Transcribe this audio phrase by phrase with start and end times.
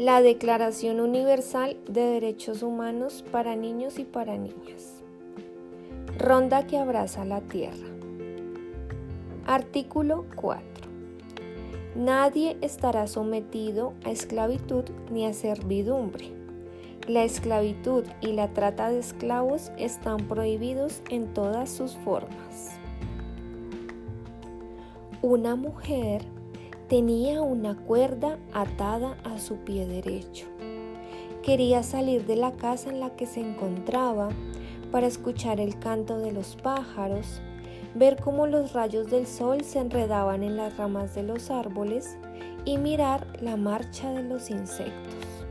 [0.00, 5.02] la Declaración Universal de Derechos Humanos para Niños y para Niñas.
[6.16, 7.86] Ronda que abraza la tierra.
[9.44, 10.64] Artículo 4.
[11.96, 16.32] Nadie estará sometido a esclavitud ni a servidumbre.
[17.06, 22.70] La esclavitud y la trata de esclavos están prohibidos en todas sus formas.
[25.20, 26.24] Una mujer
[26.90, 30.46] tenía una cuerda atada a su pie derecho.
[31.40, 34.30] Quería salir de la casa en la que se encontraba
[34.90, 37.40] para escuchar el canto de los pájaros,
[37.94, 42.18] ver cómo los rayos del sol se enredaban en las ramas de los árboles
[42.64, 45.46] y mirar la marcha de los insectos.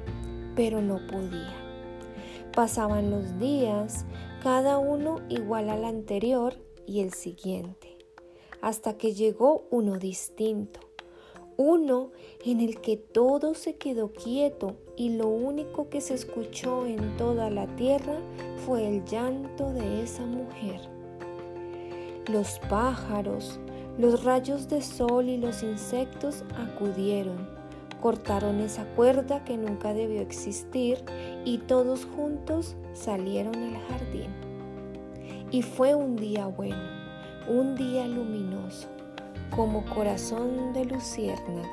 [0.57, 1.55] Pero no podía.
[2.53, 4.05] Pasaban los días,
[4.43, 7.97] cada uno igual al anterior y el siguiente,
[8.61, 10.88] hasta que llegó uno distinto
[11.59, 12.11] uno
[12.45, 17.49] en el que todo se quedó quieto y lo único que se escuchó en toda
[17.49, 18.15] la tierra
[18.65, 20.79] fue el llanto de esa mujer.
[22.31, 23.59] Los pájaros,
[23.97, 27.49] los rayos de sol y los insectos acudieron,
[27.99, 31.03] cortaron esa cuerda que nunca debió existir
[31.43, 34.31] y todos juntos salieron al jardín.
[35.51, 36.87] Y fue un día bueno,
[37.49, 38.87] un día luminoso
[39.49, 41.69] como corazón de luciérnaga.